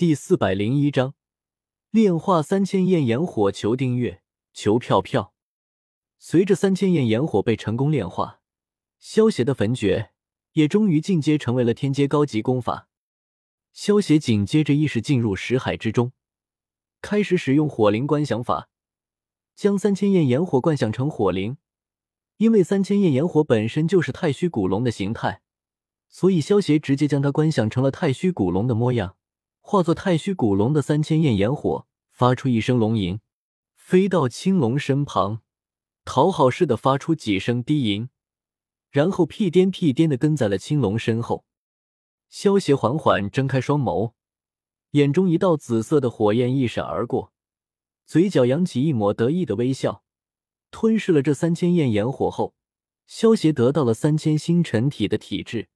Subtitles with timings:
[0.00, 1.12] 第四百零一章，
[1.90, 3.52] 炼化三千焰炎火。
[3.52, 4.22] 求订阅，
[4.54, 5.34] 求票票。
[6.18, 8.40] 随着三千焰炎火被成功炼化，
[8.98, 10.12] 萧邪的焚诀
[10.52, 12.88] 也终于进阶成为了天阶高级功法。
[13.74, 16.12] 萧邪紧接着意识进入识海之中，
[17.02, 18.70] 开始使用火灵观想法，
[19.54, 21.58] 将三千焰炎火观想成火灵。
[22.38, 25.42] 因为三千焰炎火本身就是太虚古龙的形态，
[26.08, 29.18] 所以萧邪直接将它观想成了太虚古龙的模样。
[29.70, 33.20] 化作太虚古龙的三千焰炎火，发出一声龙吟，
[33.76, 35.42] 飞到青龙身旁，
[36.04, 38.08] 讨好似的发出几声低吟，
[38.90, 41.44] 然后屁颠屁颠的跟在了青龙身后。
[42.28, 44.14] 萧邪缓缓睁开双眸，
[44.90, 47.32] 眼中一道紫色的火焰一闪而过，
[48.04, 50.02] 嘴角扬起一抹得意的微笑。
[50.72, 52.56] 吞噬了这三千焰炎火后，
[53.06, 55.68] 萧邪得到了三千星辰体的体质，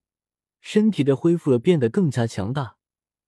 [0.61, 2.79] 身体的恢复了，变得更加强大。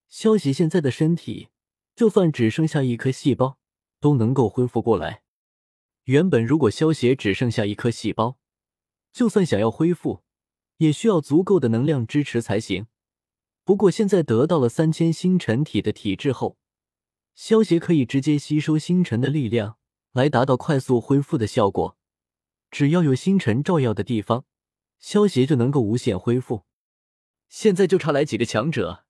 [0.09, 1.48] 萧邪现在的身体，
[1.95, 3.59] 就算只剩下一颗细胞，
[4.01, 5.23] 都能够恢复过来。
[6.04, 8.38] 原本如果萧邪只剩下一颗细胞，
[9.13, 10.23] 就算想要恢复，
[10.76, 12.87] 也需要足够的能量支持才行。
[13.65, 16.57] 不过现在得到了三千星辰体的体质后，
[17.35, 19.79] 萧邪可以直接吸收星辰的力量，
[20.13, 21.98] 来达到快速恢复的效果。
[22.70, 24.45] 只要有星辰照耀的地方，
[25.01, 26.63] 萧邪就能够无限恢复。
[27.48, 29.05] 现在就差来几个强者。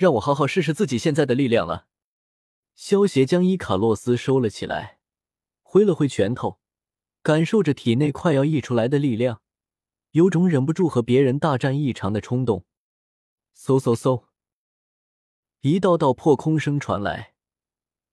[0.00, 1.86] 让我好好试试自己现在的力量了。
[2.74, 4.98] 萧协将伊卡洛斯收了起来，
[5.60, 6.58] 挥了挥拳头，
[7.22, 9.42] 感受着体内快要溢出来的力量，
[10.12, 12.64] 有种忍不住和别人大战一场的冲动。
[13.54, 14.24] 嗖嗖嗖，
[15.60, 17.34] 一道道破空声传来，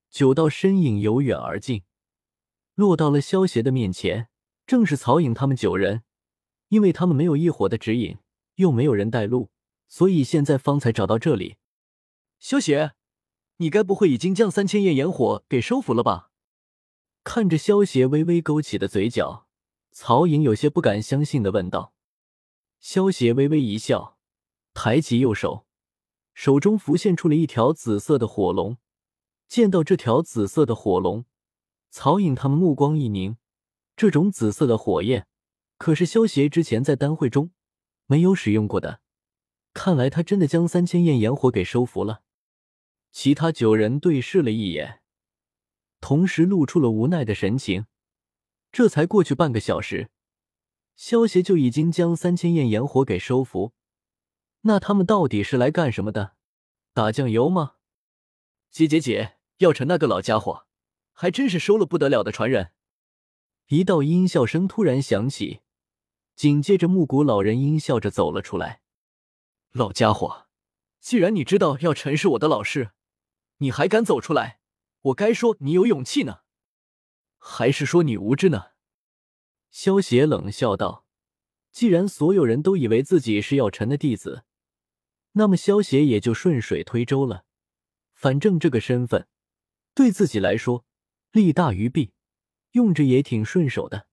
[0.09, 1.83] 九道身影由远而近，
[2.75, 4.27] 落到了萧协的面前，
[4.65, 6.03] 正是曹颖他们九人。
[6.67, 8.17] 因为他们没有一伙的指引，
[8.55, 9.51] 又没有人带路，
[9.87, 11.55] 所以现在方才找到这里。
[12.39, 12.93] 萧邪，
[13.57, 16.31] 你该不会已经将三千焰炎火给收服了吧？
[17.23, 19.47] 看着萧邪微微勾起的嘴角，
[19.91, 21.93] 曹颖有些不敢相信的问道。
[22.79, 24.17] 萧邪微微一笑，
[24.73, 25.65] 抬起右手，
[26.33, 28.77] 手中浮现出了一条紫色的火龙。
[29.47, 31.25] 见到这条紫色的火龙，
[31.89, 33.37] 曹颖他们目光一凝。
[33.95, 35.25] 这种紫色的火焰，
[35.77, 37.51] 可是萧邪之前在丹会中
[38.05, 39.01] 没有使用过的。
[39.73, 42.21] 看来他真的将三千焰炎火给收服了。
[43.19, 45.01] 其他九人对视了一眼，
[45.99, 47.87] 同时露出了无奈的神情。
[48.71, 50.11] 这才过去半个小时，
[50.95, 53.73] 萧协就已经将三千焰炎火给收服。
[54.61, 56.35] 那他们到底是来干什么的？
[56.93, 57.77] 打酱油吗？
[58.69, 60.67] 姐姐姐，药尘那个老家伙，
[61.11, 62.71] 还真是收了不得了的传人。
[63.69, 65.61] 一道阴笑声突然响起，
[66.35, 68.83] 紧接着木谷老人阴笑着走了出来。
[69.71, 70.45] 老家伙，
[70.99, 72.91] 既然你知道药尘是我的老师。
[73.57, 74.59] 你还敢走出来？
[75.01, 76.39] 我该说你有勇气呢，
[77.37, 78.71] 还是说你无知呢？
[79.69, 81.05] 萧邪冷笑道
[81.71, 84.43] ：“既然所有人都以为自己是药尘的弟子，
[85.33, 87.45] 那么萧邪也就顺水推舟了。
[88.13, 89.27] 反正这个身份
[89.93, 90.85] 对自己来说
[91.31, 92.11] 利大于弊，
[92.71, 94.07] 用着也挺顺手的。”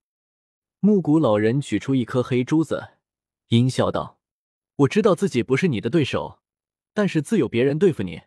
[0.81, 2.99] 木谷老人取出一颗黑珠子，
[3.49, 4.21] 阴笑道
[4.77, 6.41] ：“我知道自己不是你的对手，
[6.93, 8.22] 但是自有别人对付你。”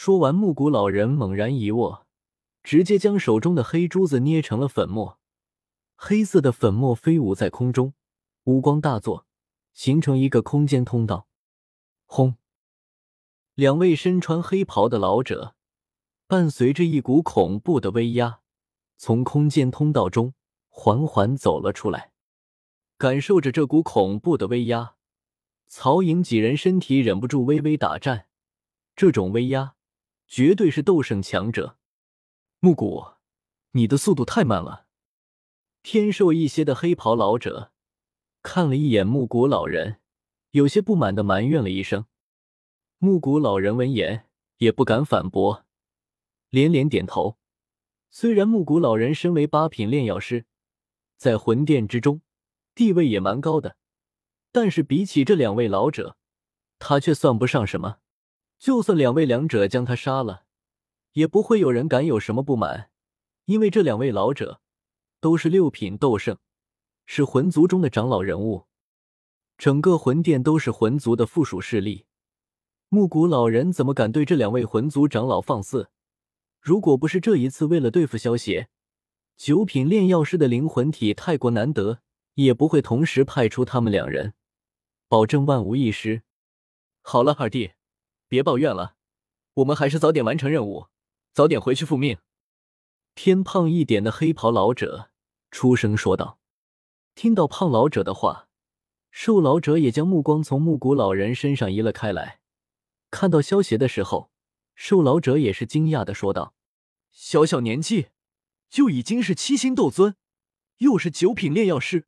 [0.00, 2.06] 说完，木谷老人猛然一握，
[2.62, 5.18] 直接将手中的黑珠子捏成了粉末。
[5.96, 7.94] 黑色的粉末飞舞在空中，
[8.44, 9.26] 无光大作，
[9.72, 11.26] 形成一个空间通道。
[12.06, 12.36] 轰！
[13.56, 15.56] 两位身穿黑袍的老者，
[16.28, 18.38] 伴随着一股恐怖的威压，
[18.96, 20.32] 从空间通道中
[20.68, 22.12] 缓缓走了出来。
[22.96, 24.94] 感受着这股恐怖的威压，
[25.66, 28.28] 曹颖几人身体忍不住微微打颤。
[28.94, 29.74] 这种威压。
[30.28, 31.78] 绝对是斗圣强者，
[32.60, 33.14] 木谷，
[33.72, 34.86] 你的速度太慢了。
[35.80, 37.72] 偏瘦一些的黑袍老者
[38.42, 40.00] 看了一眼木谷老人，
[40.50, 42.04] 有些不满的埋怨了一声。
[42.98, 44.28] 木谷老人闻言
[44.58, 45.64] 也不敢反驳，
[46.50, 47.38] 连连点头。
[48.10, 50.44] 虽然木谷老人身为八品炼药师，
[51.16, 52.20] 在魂殿之中
[52.74, 53.76] 地位也蛮高的，
[54.52, 56.18] 但是比起这两位老者，
[56.78, 58.00] 他却算不上什么。
[58.58, 60.44] 就算两位两者将他杀了，
[61.12, 62.90] 也不会有人敢有什么不满，
[63.44, 64.60] 因为这两位老者
[65.20, 66.38] 都是六品斗圣，
[67.06, 68.66] 是魂族中的长老人物，
[69.56, 72.06] 整个魂殿都是魂族的附属势力。
[72.88, 75.90] 木谷老人怎么敢对这两位魂族长老放肆？
[76.60, 78.68] 如果不是这一次为了对付萧邪，
[79.36, 82.00] 九品炼药师的灵魂体太过难得，
[82.34, 84.34] 也不会同时派出他们两人，
[85.06, 86.22] 保证万无一失。
[87.02, 87.72] 好了，二弟。
[88.28, 88.94] 别抱怨了，
[89.54, 90.88] 我们还是早点完成任务，
[91.32, 92.18] 早点回去复命。
[93.14, 95.10] 偏胖一点的黑袍老者
[95.50, 96.38] 出声说道。
[97.14, 98.48] 听到胖老者的话，
[99.10, 102.38] 瘦老者也将目光从木谷老人身上移了开来。
[103.10, 104.30] 看到萧邪的时候，
[104.76, 106.54] 瘦老者也是惊讶的说道
[107.10, 108.10] ：“小小年纪
[108.70, 110.14] 就已经是七星斗尊，
[110.76, 112.06] 又是九品炼药师，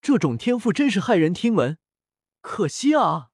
[0.00, 1.78] 这种天赋真是骇人听闻。
[2.40, 3.29] 可惜啊，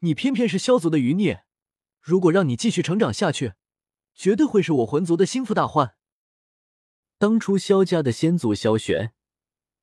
[0.00, 1.44] 你偏偏是萧族的余孽。
[2.00, 3.54] 如果让你继续成长下去，
[4.14, 5.94] 绝对会是我魂族的心腹大患。
[7.18, 9.12] 当初萧家的先祖萧玄。”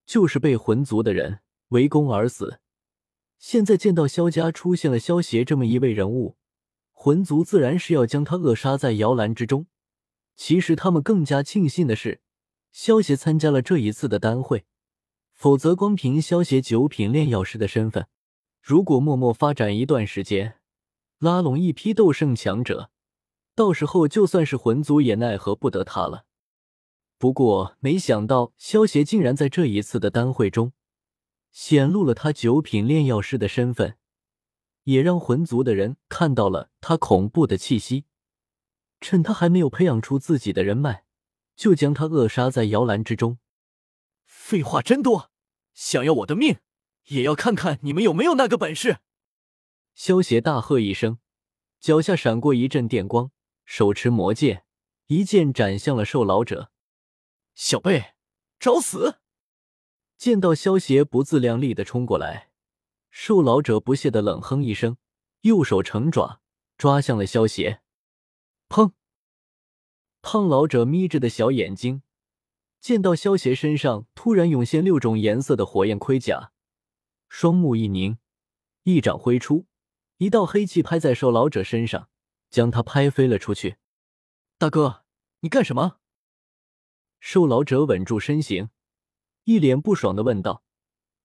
[0.07, 2.61] 就是被魂族的人围攻而死。
[3.37, 6.37] 现在见到萧家出现了萧邪这么一位人物，
[6.93, 9.67] 魂族自然是要将他扼杀在摇篮之中。
[10.37, 12.21] 其实他们更加庆幸的是，
[12.71, 14.65] 萧协参加了这一次的丹会，
[15.33, 18.07] 否则光凭萧邪九品炼药师的身份，
[18.67, 20.59] 如果默默发展一段时间，
[21.19, 22.89] 拉拢一批斗圣强者，
[23.55, 26.25] 到时候就算是魂族也奈何不得他了。
[27.17, 30.73] 不过，没想到萧协竟然在这一次的丹会中
[31.49, 33.95] 显露了他九品炼药师的身份，
[34.83, 38.03] 也让魂族的人看到了他恐怖的气息。
[38.99, 41.05] 趁他还没有培养出自己的人脉，
[41.55, 43.37] 就将他扼杀在摇篮之中。
[44.25, 45.31] 废话真多，
[45.73, 46.57] 想要我的命，
[47.07, 48.97] 也要看看你们有没有那个本事！
[49.93, 51.19] 萧协大喝一声，
[51.79, 53.31] 脚下闪过一阵电光，
[53.65, 54.65] 手持魔剑，
[55.07, 56.71] 一剑斩向了瘦老者。
[57.55, 58.13] 小辈，
[58.59, 59.19] 找死！
[60.17, 62.49] 见到萧邪不自量力的冲过来，
[63.09, 64.97] 瘦老者不屑的冷哼一声，
[65.41, 66.41] 右手成爪
[66.77, 67.81] 抓向了萧邪。
[68.67, 68.91] 砰！
[70.21, 72.01] 胖老者眯着的小眼睛，
[72.81, 76.51] 见到萧邪身上突然涌现六种颜色的火焰盔甲，
[77.29, 78.17] 双目一凝，
[78.83, 79.65] 一掌挥出，
[80.17, 82.09] 一道黑气拍在瘦老者身上，
[82.49, 83.77] 将他拍飞了出去。
[84.57, 85.03] 大哥，
[85.41, 85.99] 你干什么？
[87.19, 88.69] 瘦老者稳住身形，
[89.43, 90.63] 一脸不爽的问道：“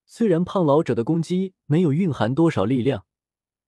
[0.04, 3.06] 虽然胖老者的攻击没有蕴含多少力量，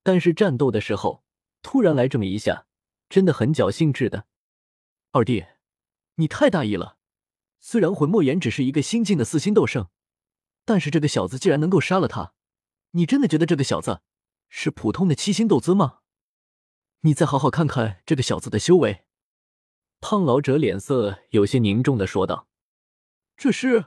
[0.03, 1.25] 但是战斗的时候
[1.63, 2.67] 突然来这么一下，
[3.09, 4.27] 真的很侥幸质的。”
[5.13, 5.45] 二弟，
[6.17, 6.99] 你太大意了。
[7.61, 9.89] 虽然魂莫言只是一个新晋的四星斗圣，
[10.65, 12.33] 但是这个小子竟然能够杀了他，
[12.93, 14.01] 你真的觉得这个小子
[14.49, 15.99] 是普通的七星斗尊吗？
[17.01, 19.05] 你再好好看看这个小子的修为。
[20.01, 22.49] 胖老者脸色有些凝重的说道
[23.37, 23.87] ：“这是。”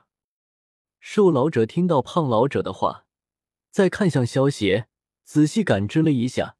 [0.99, 3.05] 瘦老者听到胖老者的话，
[3.69, 4.87] 再看向萧邪，
[5.23, 6.57] 仔细感知了一下，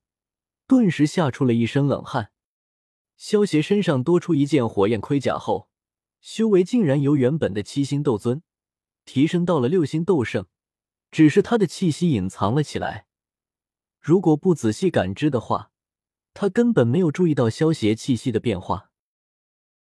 [0.68, 2.32] 顿时吓出了一身冷汗。
[3.16, 5.70] 萧邪身上多出一件火焰盔甲后，
[6.22, 8.44] 修为竟然由原本的七星斗尊
[9.08, 10.46] 提升到了六星斗圣，
[11.10, 13.08] 只是他的气息隐藏了起来。
[14.02, 15.72] 如果不仔细感知的话，
[16.34, 18.87] 他根本没有注意到萧邪气息的变化。